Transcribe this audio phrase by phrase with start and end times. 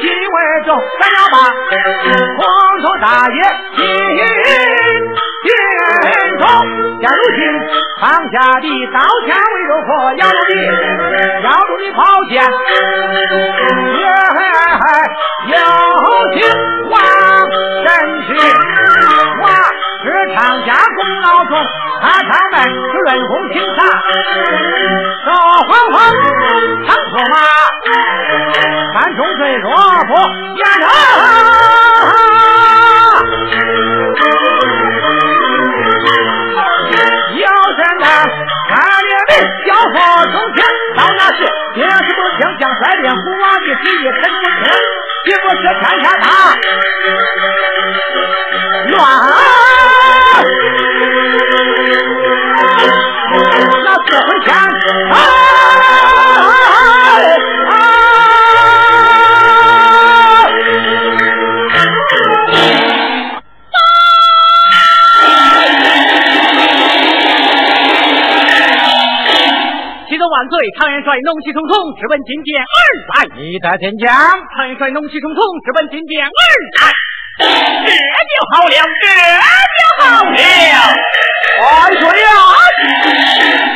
[0.00, 0.68] 气为重，
[1.00, 1.36] 咱要把
[2.38, 2.42] 黄
[2.82, 3.38] 头大爷
[3.76, 3.82] 心
[5.38, 6.42] 心中。
[7.00, 7.40] 现如今
[8.00, 8.02] 放
[8.32, 8.96] 下的刀
[9.26, 10.52] 枪为如何，要路的
[11.42, 12.00] 要路的宝
[12.30, 12.32] 剑，
[20.32, 21.52] 常家功劳重，
[22.00, 23.78] 他常在润红青茶，
[25.24, 25.26] 说
[25.66, 25.96] 黄黄
[26.86, 27.34] 长出马，
[28.92, 29.68] 山中最弱
[30.06, 30.12] 不
[30.56, 30.86] 言人。
[39.66, 39.92] 交火
[40.30, 40.64] 从前，
[40.96, 41.38] 到那时，
[41.74, 44.66] 兵士不听，将帅令虎王的旨意，臣不听，
[45.24, 46.24] 岂不是天下大
[70.74, 70.80] 万岁！
[70.80, 72.76] 唐元帅怒气冲冲，直奔金殿而
[73.06, 73.30] 来。
[73.38, 74.10] 你在天将，
[74.54, 76.30] 唐元帅怒气冲冲，直奔金殿而
[76.78, 76.90] 来。
[77.38, 79.06] 这就好了，这
[79.78, 80.34] 就好了。
[81.54, 82.26] 万岁呀！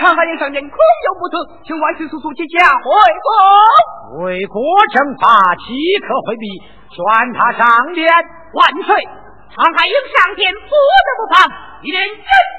[0.00, 1.36] 唐海英上殿，空有不测？
[1.66, 2.90] 请万岁速速接驾回
[3.22, 4.22] 宫。
[4.24, 4.60] 为国
[4.92, 5.70] 正法，岂
[6.02, 6.46] 可回避？
[6.90, 6.98] 宣
[7.34, 8.10] 他上殿。
[8.54, 9.06] 万岁！
[9.54, 10.74] 唐海英上殿，不
[11.06, 11.46] 得不防。
[11.82, 12.10] 一连人。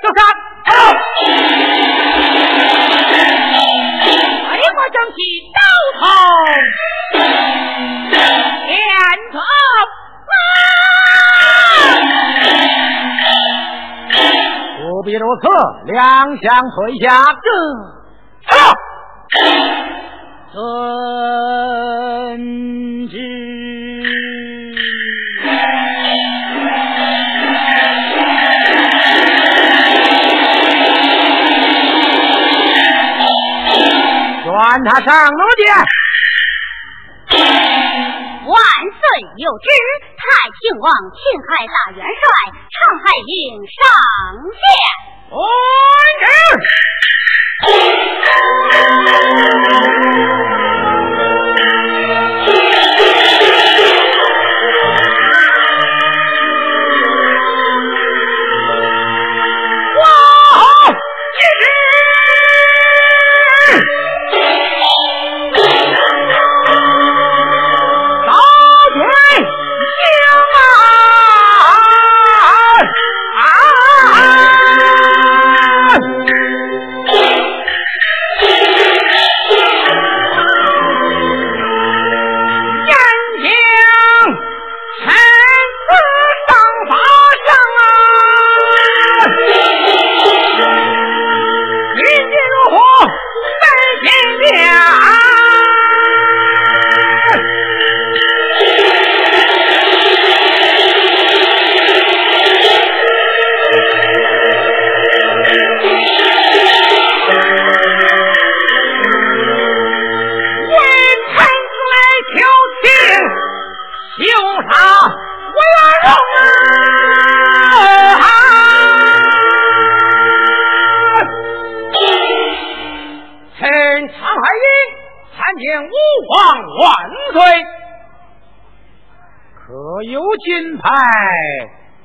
[0.02, 0.20] 就上。
[4.81, 5.16] 飞花正气，
[5.53, 5.59] 刀
[6.00, 6.02] 头
[8.68, 8.75] 连
[9.31, 9.38] 头
[14.81, 15.44] 不必如此，
[15.86, 16.02] 两
[16.38, 17.06] 相退下。
[20.53, 20.58] 遵
[23.08, 23.16] 旨。
[34.83, 35.61] 传他上路去。
[38.47, 38.57] 万
[38.89, 39.01] 岁
[39.37, 39.69] 有旨，
[40.17, 40.23] 太
[40.59, 41.17] 庆王钦
[41.47, 42.22] 海大元帅
[42.72, 43.31] 常海英
[43.67, 43.78] 上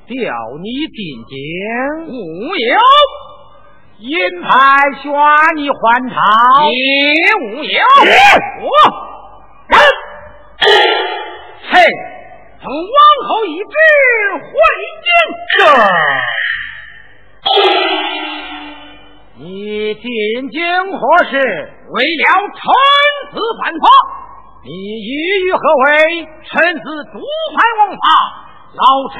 [0.08, 1.34] 你进京，
[2.06, 2.14] 无
[2.54, 2.78] 有；
[3.98, 4.46] 银牌
[5.02, 5.10] 悬
[5.56, 5.74] 你还
[6.08, 6.14] 朝
[6.70, 6.78] 也
[7.42, 7.82] 无有，
[8.62, 8.70] 我
[10.58, 10.62] 臣
[11.68, 11.70] 臣
[12.62, 13.74] 奉王后懿旨
[14.44, 14.48] 回
[15.02, 15.08] 京。
[19.38, 20.06] 你进
[20.50, 20.56] 京
[20.92, 21.34] 何事？
[21.90, 22.24] 为了
[22.54, 22.62] 臣
[23.32, 23.84] 子犯法。
[24.64, 25.10] 你意
[25.46, 25.86] 欲何为？
[26.44, 27.98] 臣子独犯王法，
[28.72, 28.82] 老
[29.12, 29.18] 臣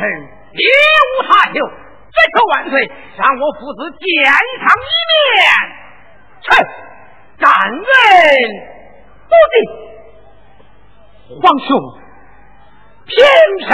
[0.57, 0.65] 别
[1.13, 4.05] 无他求，只求万岁让我父子见
[4.59, 5.17] 上一面。
[6.43, 6.47] 臣
[7.39, 7.85] 感恩
[9.29, 9.57] 不尽，
[11.43, 11.69] 皇兄，
[13.05, 13.15] 平
[13.67, 13.69] 臣，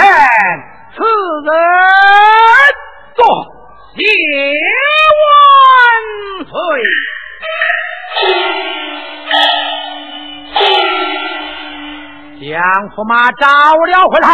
[0.95, 1.01] 此
[1.45, 1.49] 人
[3.15, 3.19] 坐
[3.95, 3.99] 谢
[5.19, 5.23] 万
[6.45, 6.51] 岁。
[12.41, 12.51] 将
[12.89, 14.27] 驸马找了回来，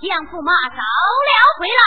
[0.00, 1.82] 将驸马找了回来。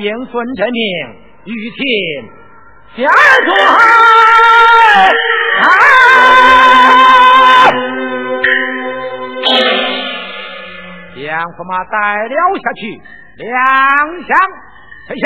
[0.00, 0.82] 迎孙成名
[1.44, 1.80] 于天
[2.96, 3.04] 家
[3.44, 3.48] 传，
[11.14, 11.94] 将驸马带
[12.28, 12.80] 了下去，
[13.36, 13.46] 两
[14.26, 14.30] 相
[15.06, 15.22] 退下。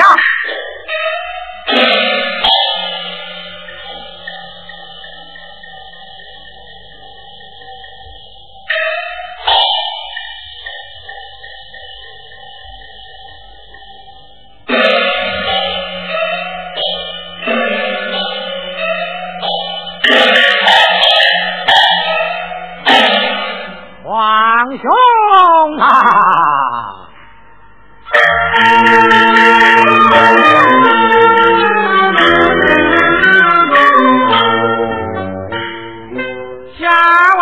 [36.85, 37.41] 下回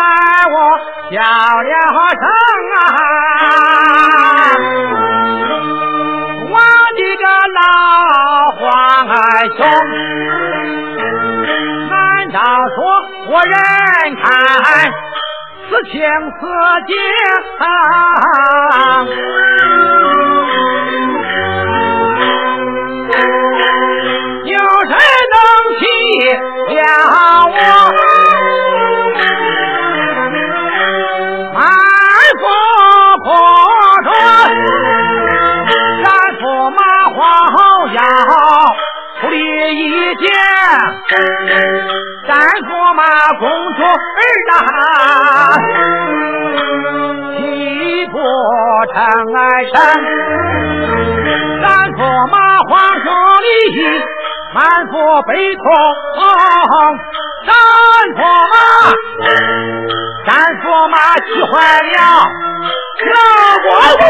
[0.00, 0.02] 来
[0.48, 0.56] 我
[1.12, 1.72] 叫了
[2.16, 2.24] 声
[2.72, 2.76] 啊
[6.48, 6.56] 我
[6.96, 7.24] 的个
[7.58, 7.60] 老
[8.56, 8.62] 黄
[9.58, 9.60] 兄
[11.90, 11.92] 难
[12.32, 12.40] 道
[12.74, 12.76] 说
[13.30, 13.52] 我人
[14.16, 14.24] 才
[15.68, 15.92] 此情
[16.32, 16.40] 此
[16.86, 16.90] 景
[24.44, 24.92] 有谁
[25.34, 25.36] 能
[25.78, 25.84] 体
[26.74, 26.76] 谅
[27.52, 28.07] 我？
[42.26, 43.02] 咱驸马
[43.38, 43.42] 公
[43.74, 44.20] 主儿
[44.50, 44.52] 大，
[47.38, 47.42] 一
[48.06, 48.16] 步
[48.92, 48.96] 尘
[49.34, 49.38] 埃
[49.72, 49.76] 山。
[51.62, 51.98] 咱驸
[52.30, 52.34] 马
[52.68, 52.70] 黄
[53.04, 53.06] 晓
[53.40, 53.46] 丽
[54.54, 54.56] 满
[54.88, 54.92] 腹
[55.26, 55.64] 悲痛，
[57.46, 57.50] 咱
[58.14, 58.20] 驸
[58.52, 58.54] 马，
[60.26, 60.30] 咱
[60.60, 61.96] 驸马气坏了，
[63.14, 63.16] 老
[63.64, 63.66] 国
[63.98, 64.02] 公。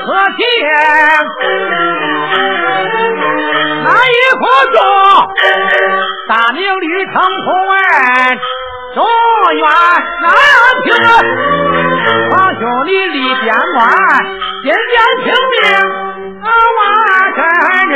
[0.00, 0.42] 可见
[3.84, 4.42] 那一棵
[4.72, 4.76] 树，
[6.28, 7.14] 大名绿城
[7.44, 7.48] 空
[8.94, 8.98] 中
[9.54, 9.62] 原
[10.22, 10.26] 南
[10.84, 10.88] 平，
[12.30, 13.44] 皇兄你立边
[13.76, 13.78] 关，
[14.64, 14.92] 肩边
[15.22, 15.62] 听命，
[16.42, 16.78] 万
[17.36, 17.38] 山
[17.90, 17.92] 人，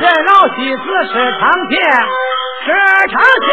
[0.00, 1.72] 人老妻子是长情，
[2.64, 2.66] 是
[3.12, 3.46] 长情。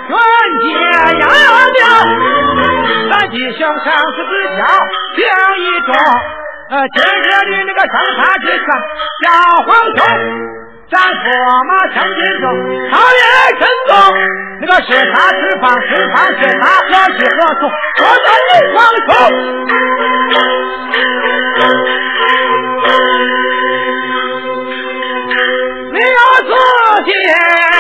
[0.09, 0.17] 冤
[0.61, 0.65] 结
[1.21, 1.23] 压
[1.75, 1.79] 命。
[3.11, 4.61] 咱弟兄生死之交，
[5.15, 5.19] 情
[5.59, 5.89] 义重。
[6.71, 8.67] 呃，今日的那个生杀之权，
[9.23, 9.25] 小
[9.67, 9.99] 皇兄。
[10.91, 11.25] 咱驮
[11.67, 12.45] 马前进走，
[12.91, 13.21] 朝野
[13.59, 13.93] 慎重。
[14.61, 17.63] 那个是他是方，是方是他，何去何从？
[17.99, 19.13] 我在你王中，
[27.05, 27.74] 天。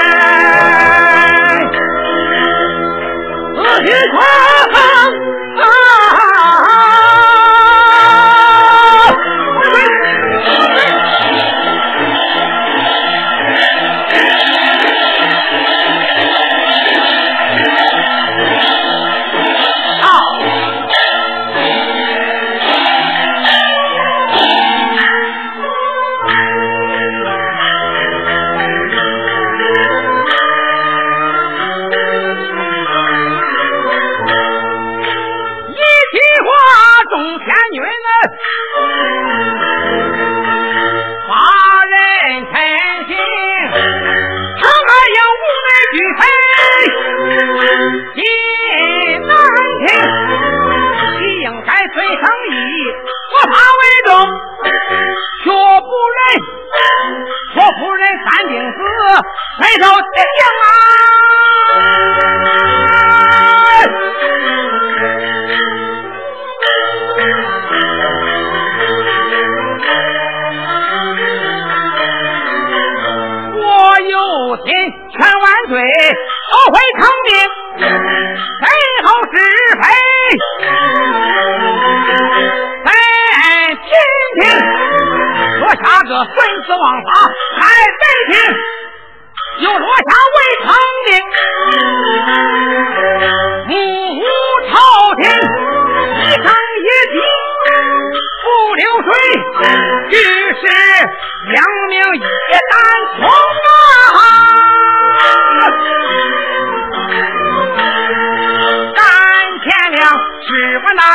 [59.60, 60.43] 抬头。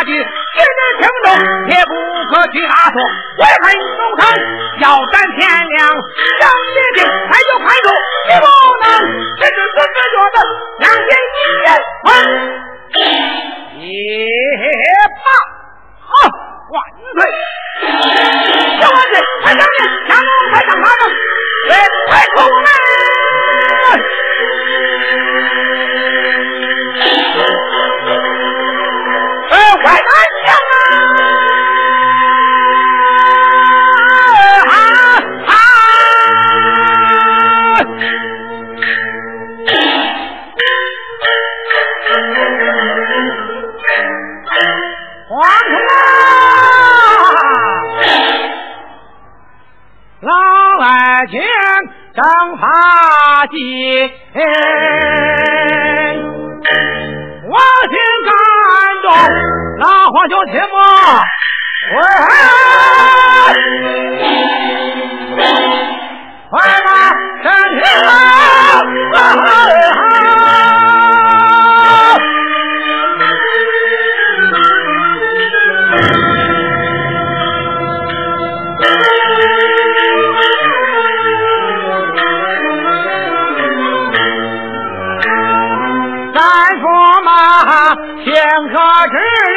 [0.04, 1.28] 的人听懂，
[1.70, 1.92] 也不
[2.30, 2.98] 可去拉索。
[3.40, 4.22] 为非忠山，
[4.80, 5.80] 要占天亮，
[6.40, 7.88] 将爹的快就快走，
[8.28, 8.46] 你不
[8.84, 8.88] 能
[9.40, 10.38] 这是哥哥觉得
[10.80, 11.68] 两天一人
[12.04, 12.08] 分。
[13.76, 13.82] 一
[15.24, 15.28] 罢，
[16.02, 16.10] 好
[16.70, 16.76] 万
[17.16, 17.20] 岁！
[18.82, 20.86] 小王子，快上殿，下龙台上爬
[22.10, 22.69] 快说我们。
[57.48, 57.56] 我
[57.88, 58.32] 心感
[59.02, 59.08] 动
[59.80, 60.76] 那花椒切莫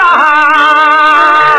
[0.03, 1.59] 啊，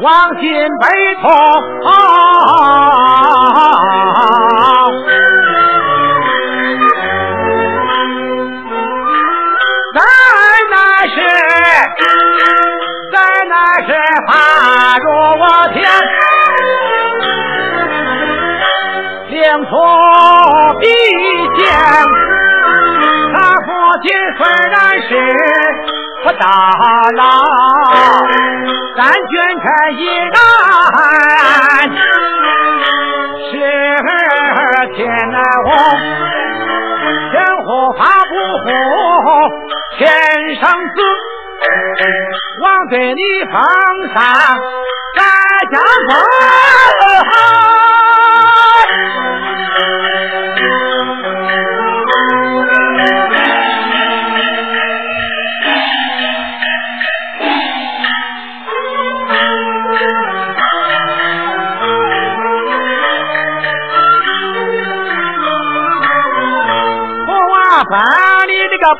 [0.00, 0.42] 往心
[0.80, 0.84] 悲
[1.22, 1.24] 痛。
[9.94, 10.00] 在
[10.70, 10.74] 那
[11.06, 11.16] 时，
[13.12, 13.16] 在
[13.48, 13.54] 那
[13.86, 13.88] 时
[14.26, 14.32] 怕
[14.98, 15.04] 着
[15.38, 15.76] 我天，
[19.30, 19.70] 领出
[20.80, 20.82] 笔
[21.56, 21.62] 剑。
[24.02, 25.08] 亲虽然是
[26.24, 26.44] 不大
[27.14, 27.20] 郎，
[28.96, 29.22] 但君
[29.60, 29.64] 臣
[29.96, 30.36] 依然
[33.50, 33.52] 是
[34.94, 34.98] 天
[35.30, 35.68] 难红，
[37.30, 38.66] 天护法不护
[39.98, 40.02] 天
[40.60, 40.62] 生
[40.94, 40.96] 子，
[42.62, 43.54] 王对你封
[44.14, 44.16] 赏
[45.16, 45.20] 在
[45.70, 45.74] 家
[46.08, 46.12] 中。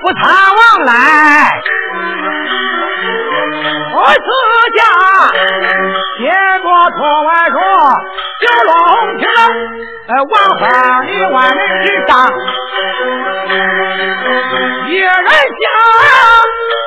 [0.00, 0.22] 不贪
[0.54, 0.92] 往来，
[3.94, 4.28] 我自
[4.76, 4.80] 家
[6.18, 6.22] 接
[6.62, 7.57] 过托外说
[8.40, 8.72] 九龙
[9.18, 9.22] 亭，
[10.09, 10.62] 呃，王花
[11.02, 12.12] 里万人之上，
[14.88, 15.09] 一人
[15.61, 15.66] 香，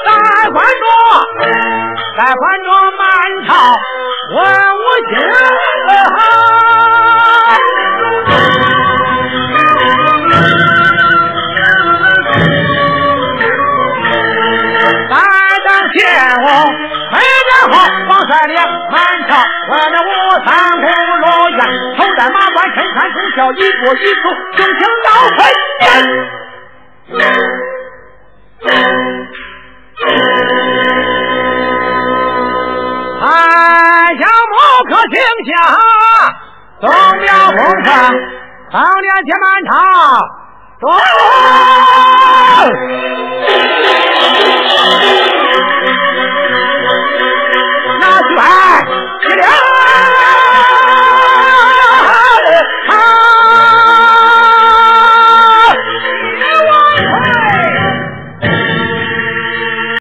[0.05, 0.09] 再
[0.51, 0.85] 换着，
[2.17, 2.67] 再换着
[2.97, 3.01] 满
[3.47, 3.49] 朝
[4.35, 4.83] 文武
[15.93, 15.97] 见
[16.41, 16.45] 我。
[17.11, 17.73] 没人好，
[18.09, 18.55] 王帅连
[18.91, 18.95] 满
[19.27, 19.31] 朝，
[19.69, 20.05] 我那武
[20.45, 20.47] 三
[20.81, 20.83] 公
[21.21, 21.59] 落院，
[21.97, 24.25] 头戴马冠，身穿铜孝，一步一步，
[24.57, 25.39] 雄心要快。
[33.19, 33.23] 汉
[34.17, 34.21] 下
[34.51, 34.53] 木
[34.89, 35.15] 刻青
[35.47, 35.49] 下，
[36.81, 36.85] 东
[37.19, 37.25] 庙
[37.57, 37.89] 红上，
[38.71, 39.73] 当年接满朝，
[40.81, 40.85] 走。
[47.99, 48.41] 拿去吧
[49.27, 49.76] 起来